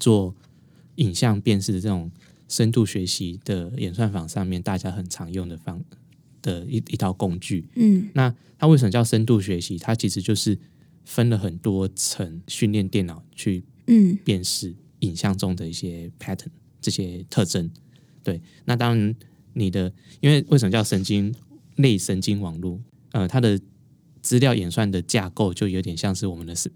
[0.00, 0.34] 做
[0.96, 2.10] 影像辨识的这种
[2.48, 5.82] 深度学习的演算法上面，大家很常用的方
[6.42, 7.68] 的一一套工具。
[7.76, 9.78] 嗯那它为什么叫深度学习？
[9.78, 10.58] 它其实就是
[11.04, 16.48] 分了很多层训练电脑去嗯辨识影像中的一些 pattern
[16.80, 17.70] 这些特征。
[18.24, 19.14] 对，那当然
[19.52, 21.32] 你的因为为什么叫神经
[21.76, 22.80] 类神经网络？
[23.12, 23.58] 呃，它的
[24.28, 26.70] 资料演算的架构就有点像是我们的神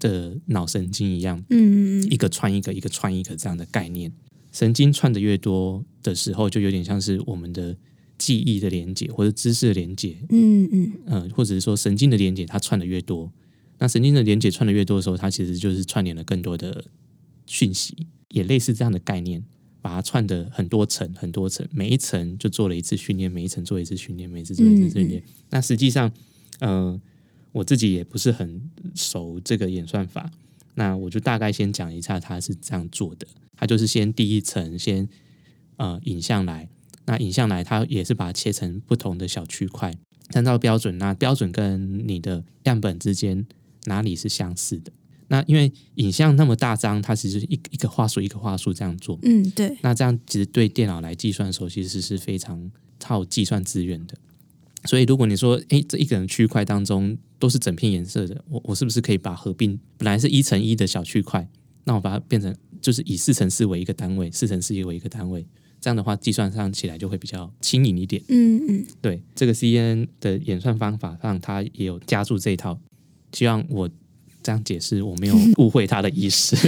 [0.00, 4.12] 的脑神经一样，嗯嗯一个串一个，一个串一个这样的概念。
[4.50, 7.76] 神经串的越多的时候，就有点像是我们的
[8.18, 13.32] 记忆的连接或者知识的连接，嗯嗯呃，或者是说神经的连接，它串的越多，
[13.78, 16.84] 那神经的连接串的越多的时候，它其实就是串联了更多的
[17.46, 19.44] 讯息，也类似这样的概念。
[19.80, 25.22] 把它串的很多层很多层，每一层就做了一次训练，每一层做一次训练，每一次做一次训练。
[25.50, 26.12] 那实际上，
[26.60, 27.00] 呃，
[27.52, 28.60] 我自己也不是很
[28.94, 30.30] 熟这个演算法，
[30.74, 33.26] 那我就大概先讲一下它是这样做的。
[33.56, 35.08] 它就是先第一层先
[35.76, 36.68] 呃影像来，
[37.06, 39.92] 那影像来它也是把它切成不同的小区块，
[40.30, 43.46] 参照标准，那标准跟你的样本之间
[43.86, 44.92] 哪里是相似的？
[45.30, 52.70] 那因为影像那么大张，它其实一一个话术一个话术这样做，嗯，对，那这样其实对电脑来计算的时候，其实是非常
[53.02, 54.16] 耗计算资源的。
[54.84, 61.48] 所以如果你说，哎，这一个人区块当中都是整片颜色的，我我是不是可以把合并本来是一乘一的小区块，
[61.84, 65.44] 那我把它变成就是以四乘四为一个单位，四乘四为一个单位，
[65.80, 68.22] 这样的话计算上起来就会比较轻盈一点。
[68.28, 72.78] 嗯嗯，对，这个 CNN 的演算方法上，它也有加注这一套，
[73.32, 73.90] 希望我
[74.42, 76.56] 这样解释我没有 误会他的意思。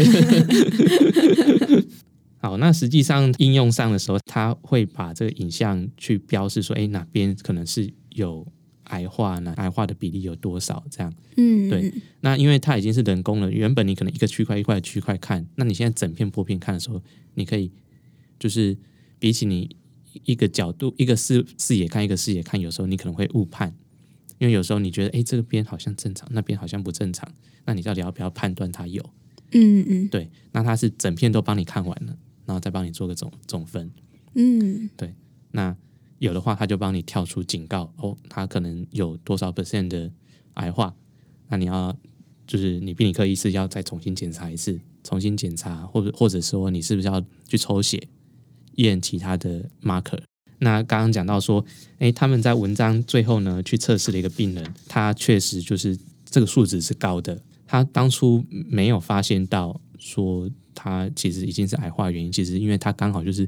[2.43, 8.47] 好，那实际上应用上的时候，它会把这个影像去标示说，哎，哪边可能是有
[8.85, 9.53] 癌化呢？
[9.57, 10.85] 癌化的比例有多少？
[10.91, 11.93] 这样，嗯，对。
[12.21, 17.03] 那因为它已经是人工了，原本你可能一个区块一块的区块看，那你现在整片破片看的时候，
[17.35, 17.71] 你可以
[18.39, 18.77] 就是
[19.19, 19.77] 比起你
[20.25, 23.75] 一个角度一个视视野看一个视野看，有时候你可能会误判，
[24.39, 27.31] 因为有时候你觉得，哎，这边好像正常，那边好像不正常，
[27.65, 29.03] 那你到底要不要判断它有？
[29.53, 30.31] 嗯嗯，对。
[30.53, 32.17] 那它是整片都帮你看完了。
[32.47, 33.89] 然后再帮你做个总总分，
[34.35, 35.15] 嗯，对。
[35.53, 35.77] 那
[36.21, 40.09] 有的话，他就帮你跳出警告哦，他可能有多少 percent 的
[40.55, 40.95] 癌化，
[41.49, 41.95] 那你要
[42.47, 48.01] 就是你病理科医师要再重新检查一次，重新检查，或者或者说你是不是要去抽血
[48.77, 50.21] 验其他的 marker？
[50.59, 51.65] 那刚刚讲到说，
[51.99, 60.49] 诶，他们在文章最后呢去测试了一个病人，他确实就是这个数值是高的，他当初没有发现到说。
[60.73, 63.47] 他其实已经是癌化原因，其实因为他刚好就是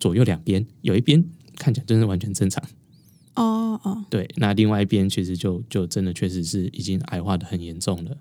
[0.00, 1.22] 左右两边有一边
[1.56, 2.62] 看起来真的完全正常，
[3.34, 8.16] 哦哦，对，那另外一边其实就就真的确实是已经癌化的很严重了。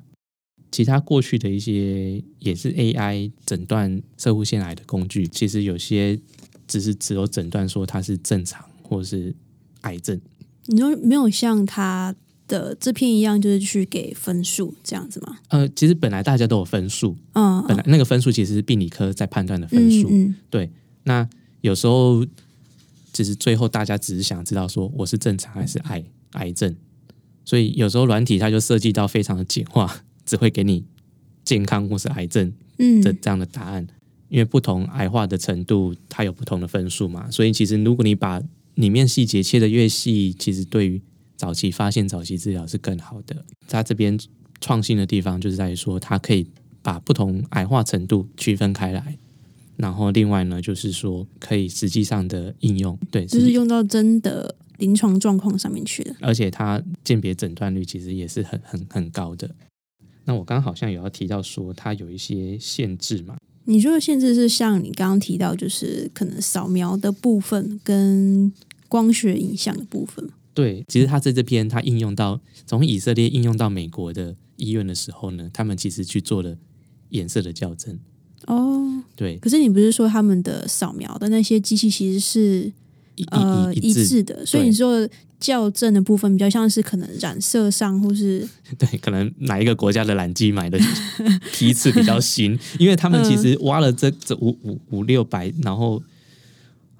[0.71, 6.19] 其他过去的一些也是 AI 诊断射护腺癌的工具，其实有些
[6.67, 9.35] 只是只有诊断说它是正常或是
[9.81, 10.19] 癌症，
[10.67, 12.15] 你说没有像它。
[12.45, 15.39] 的这篇一样，就是去给分数这样子吗？
[15.47, 20.69] 呃，其实本来大家都有分数，嗯，本来那个分数其实是病理科在判断的分数，嗯，对。
[21.05, 21.27] 那
[21.61, 22.23] 有时候
[23.13, 26.75] 其实最后大家只是想知道说我是正常还是癌癌症，
[27.45, 30.83] 所以有时候软体它就设计到非常的简化，只会给你
[31.45, 32.51] 健康或是癌症
[33.03, 33.87] 的这样的答案，
[34.29, 38.41] 因为不同癌化的程度它有不同的分数嘛，所以其实如果你把
[38.75, 40.99] 里面细节切的越细，其实对于
[41.35, 43.45] 早期发现、早期治疗是更好的。
[43.67, 44.17] 它这边
[44.59, 46.47] 创新的地方就是在于说，它可以
[46.81, 49.17] 把不同癌化程度区分开来。
[49.75, 56.15] 然后另外呢，就是说可以实际上的应用，对，就是用到真的临床状况上面去的。
[56.21, 59.49] 而且它鉴别诊断率其实也是很很很高的。
[60.25, 63.35] 那我刚好像有要提到说，它有一些限制嘛？
[63.65, 68.51] 你说的限制是像你刚刚提到，就是可能扫描的部分跟
[68.87, 70.29] 光学影像的部分。
[70.53, 76.57] 对，其实它在这篇它应用到从以色列应用到美国的医院的时候呢，他们其实去做了
[77.09, 77.97] 颜色的校正。
[78.47, 79.37] 哦，对。
[79.37, 82.71] 可是你不是说他们的扫描的那些机器其实是
[83.31, 85.07] 呃一致的，所以你说
[85.39, 90.79] 校正的部分比较像是可能染色上或是 对，可能哪一个国家的染机买的
[91.53, 96.01] 批次比较新， 因为他们其实挖了这这五五五六百，然后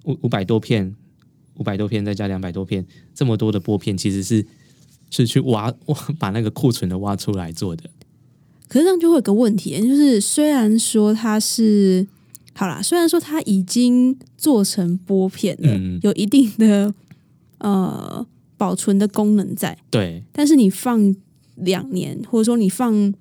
[0.04, 0.96] 五五百多片。
[1.58, 4.44] 五百多片再加两百多片，这么多的玻片其实是
[5.12, 7.84] 是去挖挖把那个库存的挖出来做的。
[8.74, 12.08] 可是这样就会有个问题，就是虽然说它是
[12.56, 16.92] 好啦，虽然说它已经做成玻片了，有一定的
[17.60, 18.26] 呃
[18.58, 20.24] 保存的功能在，对。
[20.32, 21.16] 但是你放
[21.58, 23.14] 两年，或者说你放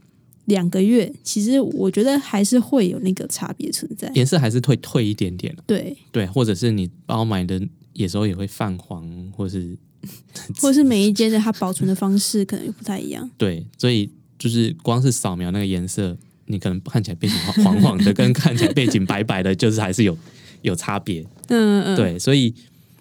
[0.47, 5.55] 两个月，其实我觉得还是会有那个差别存在，颜色还是会退一点点。
[5.67, 7.61] 对对，或者是你包买的。
[7.93, 9.77] 有时候也会泛黄，或是，
[10.62, 13.31] 或是每一间的它保存的方式可能又不太一样。
[13.37, 14.09] 对，所以
[14.43, 20.19] 就是光是扫描那个颜色，你可能看起来背景黄黄的，跟看起来背景白白的，就是还是有
[20.63, 21.25] 有差别。
[21.47, 22.53] 嗯嗯，对，所以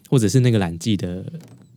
[0.07, 1.25] 或者是那个染剂的，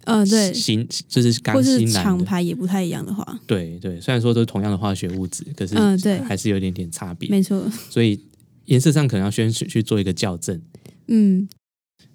[0.05, 7.31] 嗯，对，新就是刚新厂牌也不太一样的话，对对，虽然说都是同样的化学物质，可是嗯，对，还是有一点点差别。
[7.31, 8.21] 没错，所以
[8.67, 10.61] 颜色上可能要先去做一个校正。
[11.07, 11.49] 嗯。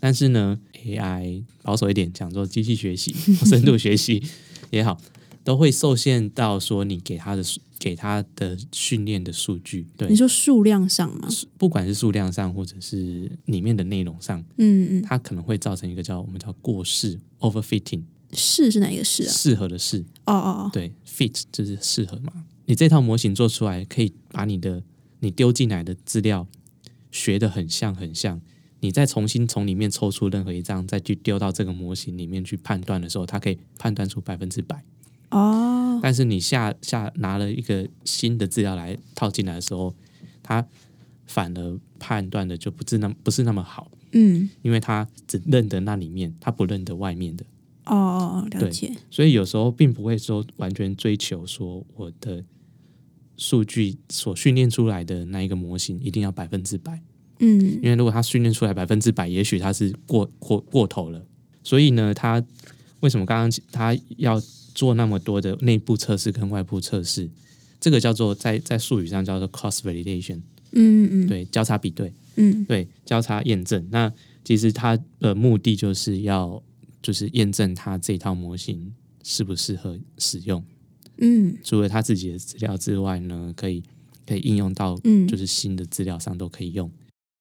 [0.01, 3.11] 但是呢，AI 保守一点讲，做机器学习、
[3.43, 4.23] 深度学习
[4.69, 4.97] 也好，
[5.43, 7.43] 都会受限到说你给他的
[7.79, 11.27] 给他的训练的数据，对你，说数量上吗？
[11.57, 19.31] 不管是数量上或者是里面的内容上，嗯嗯，它可能会造成一个叫我们叫过适 （overfitting），适是哪一个适啊？
[19.31, 22.45] 适合的适，哦哦哦对，fit 就是适合嘛。
[22.65, 24.83] 你这套模型做出来，可以把你的
[25.21, 26.45] 你丢进来的资料
[27.11, 28.39] 学的很像很像，
[28.81, 34.83] 你再重新从里面抽出任何一张，再去丢到这个模型里面去判断的时候，它可以判断出百分之百。
[35.29, 35.39] 哦。
[35.39, 39.93] 哦，但是你下下拿了一个新的资料来套进来的时候，
[40.41, 40.65] 他
[41.27, 47.45] 反而判断的就不是那不是那么好，嗯，因为他只认得那里面，他不认得外面的。
[47.85, 52.43] 哦了对解，所以有时候并不会说完全追求说我的
[53.35, 57.01] 数据所训练出来的那一个模型一定要百分之百，
[57.39, 57.59] 嗯。
[57.81, 61.25] 因为如果他训练出来百分之百，也许他是过过过头了。
[61.63, 62.43] 所以呢，他
[62.99, 64.39] 为什么刚刚他要
[64.73, 67.29] 做那么多的内部测试跟外部测试？
[67.79, 70.39] 这个叫做在在术语上叫做 cross validation，
[70.71, 72.11] 嗯嗯对，交叉比对。
[72.41, 73.85] 嗯对交叉验证。
[73.91, 74.09] 那
[74.45, 76.63] 其实它的目的就是要
[77.01, 80.63] 就是验证它这套模型适不适合使用。
[81.17, 83.83] 嗯除了它自己的资料之外呢，可以
[84.25, 86.89] 可以应用到嗯，就是新的资料上都可以用。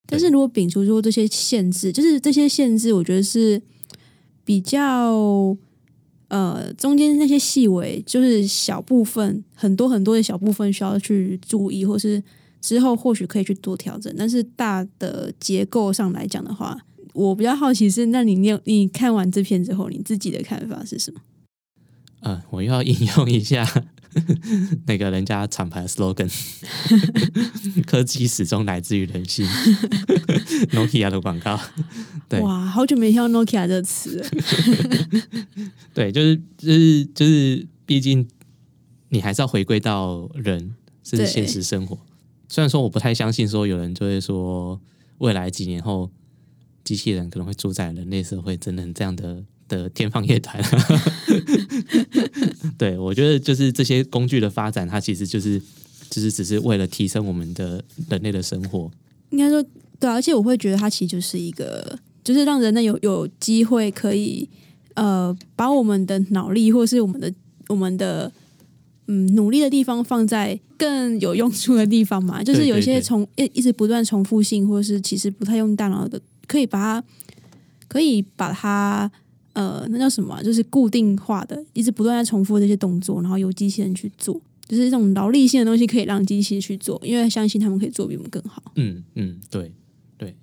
[0.06, 3.62] 但是如果摒除说这些限制，就是这些限制，我觉得是
[4.44, 5.56] 比较
[6.28, 12.22] 呃中间那些细微，就是小部分很多很多的小部分需要去注意，或是
[12.60, 14.14] 之后或许可以去做调整。
[14.16, 16.78] 但是大的结构上来讲的话，
[17.12, 21.20] 我比较好奇是，那你念你看完这篇之后，你自己的看法是什么？
[22.20, 23.64] 呃，我又要引用一下
[24.86, 26.30] 那个人家厂牌的 slogan：
[27.86, 29.46] 科技始终来自于人性。
[30.72, 31.58] Nokia 的广告，
[32.28, 34.24] 对哇，好久没听到 Nokia 这个词。
[35.94, 38.26] 对，就是就是就是，毕竟
[39.10, 41.98] 你还是要回归到人，甚至现实生活。
[42.48, 44.80] 虽然说我不太相信，说有人就会说
[45.18, 46.10] 未来几年后，
[46.82, 50.62] 机器人可能会主宰人类社会，真的这样的的天方夜谭。
[52.78, 55.60] 对我觉得就是这些工具的发展，它其实就是
[56.08, 58.90] 就是只是为了提升我们的人类的生活。
[59.30, 59.62] 应该说
[59.98, 64.48] 对啊、而且我会觉得它其实就是一个，就是让人类有有机会可以
[64.94, 67.32] 呃，把我们的脑力或是我们的
[67.66, 68.30] 我们的
[69.08, 72.44] 嗯努力的地方放在更有用处的地方嘛。
[72.44, 77.04] 就是有一些重一一直不断重复性，或是其实不太用大脑的，可以把它
[77.88, 79.10] 可以把它。
[79.54, 88.62] 呃，那叫什么啊、就是固定化的，一直不断在重复这些动作，然后由机器人去做，就是这种劳力性的东西可以让机器去做，因为相信他们可以做比我们更好。
[88.76, 89.72] 嗯嗯，对
[90.16, 90.36] 对，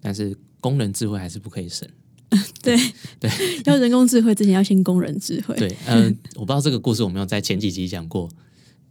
[0.00, 1.88] 但是工人智慧还是不可以省。
[2.62, 2.76] 对
[3.18, 3.30] 对，
[3.64, 5.54] 要人工智慧之前要先工人智慧。
[5.56, 6.04] 对，呃，
[6.36, 8.28] 我不知道这个故事我没有在前几集讲过，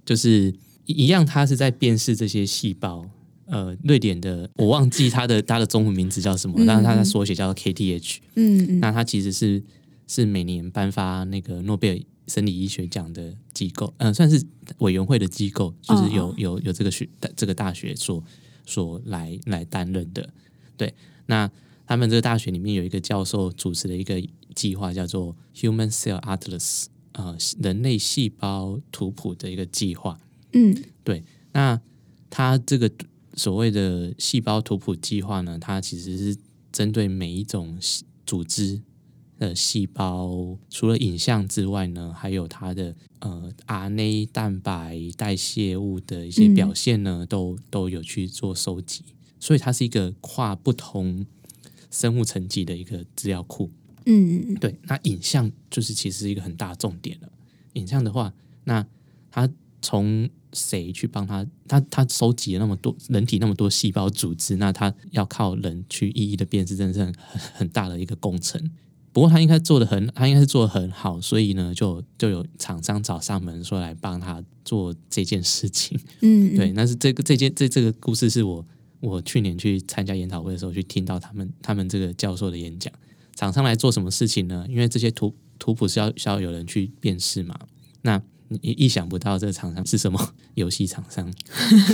[0.06, 0.54] 就是
[0.86, 3.08] 一一样，它是在辨识这些细胞。
[3.48, 8.18] 呃，瑞典的我忘记它的它的中文名字叫什么，嗯但是它的缩写叫 KTH。
[8.36, 9.64] 嗯嗯那它其实是
[10.08, 14.44] 是每年颁发那个诺贝尔生理医学奖的机构，呃，算是
[14.80, 18.24] 委员会的机构，就是有哦有有这个学这个大学所
[18.66, 20.30] 所来来担任的。
[20.76, 20.94] 对，
[21.28, 21.50] 那
[21.86, 24.22] 他们这个大学里面有一个教授主持的一个
[24.56, 30.20] 计划，叫做 Human Cell Atlas，呃，人类细胞图谱的一个计划。
[30.52, 31.80] 嗯对那
[32.30, 32.92] 他这个
[33.38, 36.38] 所谓的细胞图谱计划呢，它其实是
[36.73, 38.82] 针对每一种细组织
[39.39, 49.04] 的细胞，除了影像之外呢，还有它的呃 RNA 蛋白代谢物的一些嗯表现呢，都都有去做收集，
[49.39, 51.26] 所以它是一个跨不同
[51.89, 53.71] 生物层级的一个资料库。
[54.06, 57.30] 嗯嗯对，那影像就是其实是一个很大重点了。
[57.73, 58.86] 影像的话，那
[59.30, 59.47] 它
[59.82, 61.46] 从谁去帮他？
[61.68, 68.62] 他他收集了那么多人体那么多细胞组织，那他要靠人去一一的辨识，真的是很很很大的一个工程。
[69.12, 76.00] 不过他应该做的很，他应该是做的很好，所以呢，就就有厂商找上门说来帮他做这件事情。
[76.22, 78.64] 嗯， 对，那是这个这件这这个故事是我
[79.00, 82.94] 我去年去参加研讨会的时候去听到他们他们这个教授的演讲。
[83.36, 84.65] 厂商来做什么事情呢？
[84.69, 87.56] 因为这些图图谱是要需要有人去辨识嘛。
[88.02, 91.31] 那你意想不到这个厂商是什么 游戏厂商，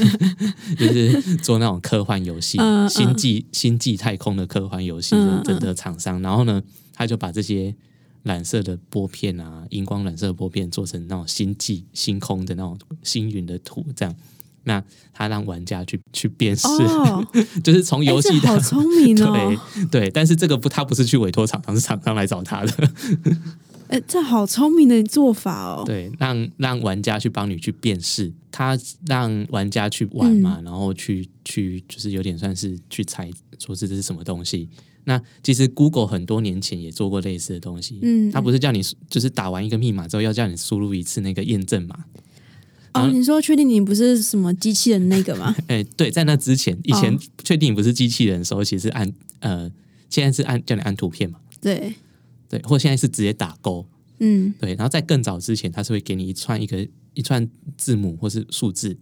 [0.78, 2.58] 就是做那种科幻游戏、
[2.90, 6.22] 星际星际太空的科幻游戏的的的厂商。
[6.22, 6.62] 然后呢，
[6.94, 7.76] 他就把这些
[8.24, 14.16] 染色的波片啊，荧光染色的波片做成那种星际、星空的那种星云的图，这样。
[14.66, 14.82] 那
[15.12, 17.22] 他让玩家去去辨识，哦，
[17.62, 19.58] 就是从游戏哎这好的、聪明哦！
[19.92, 22.90] 对对，但是这个不，他不是去委托厂商，是厂商来找他的。
[23.94, 25.84] 哎，这好聪明的做法哦。
[25.86, 33.30] 对，让让玩家去帮你去辨识，他让玩家去玩嘛，然后去去就是有点算是去猜，
[33.60, 34.68] 说是这是什么东西。
[35.06, 42.06] 那其实 Google 很多年前也做过类似的东西，嗯他不是叫你就是打完一个密码之后要叫你输入一次那个验证码。
[42.94, 45.56] 哦，你说确定你不是什么机器人那个吗？
[45.68, 49.70] 哎，对，在那之前，以前哦确定你不是机器人的时候，其实按呃，
[50.10, 51.96] 现在是按叫你按图片嘛，对，
[52.54, 53.86] 对，或现在是直接打勾，
[54.20, 58.98] 嗯对，然后在更早之前，它是会给你一串一个一串字母或是数字，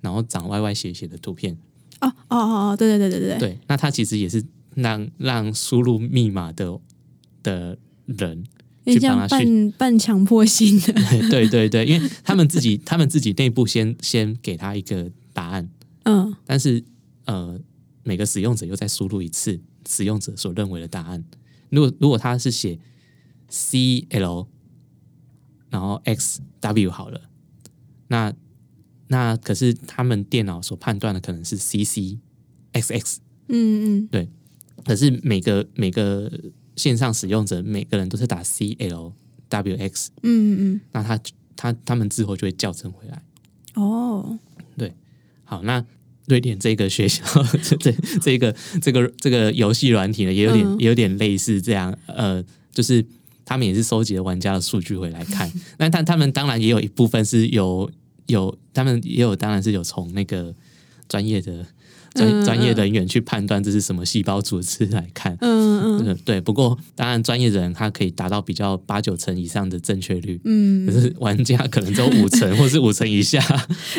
[0.00, 1.56] 然后长歪歪斜斜的图片。
[2.00, 4.44] 哦哦哦哦，对对对对对，对，那它其实也是
[4.74, 6.78] 让让输入密码的
[7.42, 8.44] 的人
[8.84, 10.92] 去帮他去，半半强迫性的，
[11.30, 15.68] 对对对，因为他们自己他们自己内部先先给他一个答案，
[16.04, 16.84] 嗯但是
[17.24, 17.58] 呃，
[18.04, 21.24] 每个使用者又再输入一次使用者所认为的答案。
[21.70, 22.78] 如果如果他是写
[23.48, 24.46] C L，
[25.70, 27.20] 然后 X W 好了，
[28.08, 28.32] 那
[29.08, 32.18] 那可是他们电脑所判断的可能是 C C
[32.72, 34.08] X X，嗯嗯。
[34.08, 34.28] 对。
[34.84, 36.30] 可是每个每个
[36.76, 39.12] 线上使用者每个人都是打 C L
[39.48, 40.80] W X，嗯嗯嗯。
[40.92, 41.18] 那他
[41.56, 43.20] 他他们之后就会校正回来。
[43.74, 44.38] 哦，
[44.76, 44.94] 对，
[45.44, 45.84] 好，那
[46.26, 47.24] 瑞典这个学校，
[47.64, 50.78] 这这这个这个这个游戏软体呢，也有点、嗯。
[50.78, 53.04] 也有点类似这样，呃，就是
[53.46, 57.90] 他们也是收集了玩家的数据回来看， 那但他们当然也有一部分是有
[58.26, 60.52] 有，他们也有当然是有从那个
[61.08, 61.64] 专业的
[62.14, 65.36] 专嗯专业嗯人员去判断这是什么细胞组织来看。
[65.40, 66.40] 嗯嗯嗯，对。
[66.40, 73.40] 不过，当然，专业人他可以达到比较八九成以上的正确率，嗯可嗯，是玩家可能只有五成或是五成以下。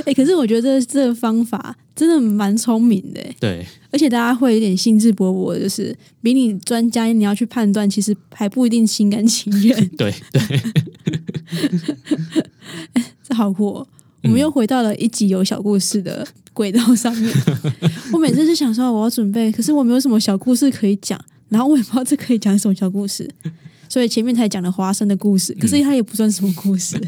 [0.05, 10.61] 哎， 可是我觉得这个方法真的蛮聪明的欸，对，而且大家会有点兴致勃勃，就是比你专家，你要去判断，其实还不一定心甘情愿， 对，对。
[13.23, 13.87] 这好酷哦。
[14.23, 17.33] 我们又回到了一集有小故事的轨道上面。
[18.13, 21.19] 我每次是想说我要准备，可是我没有什么小故事可以讲，
[21.49, 23.29] 然后我也不知道这可以讲什么小故事，
[23.89, 26.99] 所以前面才讲了花生的故事，可是它也不算什么故事。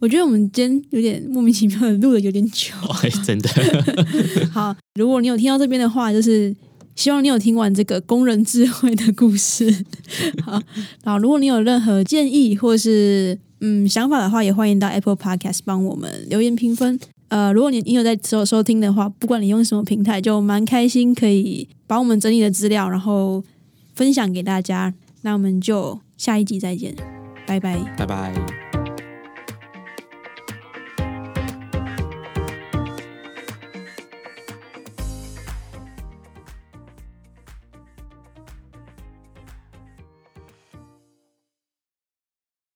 [0.00, 2.72] 我觉得我们今天有点莫名其妙的录的有点久。
[3.02, 3.48] 哎，真的，
[4.52, 6.54] 好，如果你有听到这边的话，就是
[6.94, 9.84] 希望你有听完这个工人智慧的故事。
[10.44, 10.60] 好，
[11.02, 16.98] 然后如果你有任何建议或是嗯想法的话，也欢迎到 Apple Podcast 帮我们留言评分。
[17.28, 23.44] 呃，如果你你有在收收听的话，不管你用什么平台，就蛮开心可以把我们整理的资料，然后
[23.94, 24.94] 分享给大家。
[25.22, 26.94] 那我们就下一集再见，
[27.46, 27.76] 拜拜。
[27.98, 28.67] 拜拜。